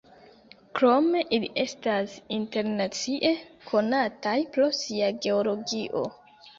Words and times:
Krome 0.79 1.21
ili 1.39 1.49
estas 1.65 2.17
internacie 2.39 3.35
konataj 3.71 4.37
pro 4.59 4.75
sia 4.83 5.15
geologio. 5.29 6.09